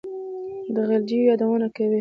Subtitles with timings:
[0.75, 1.89] د غلجیو یادونه کوي.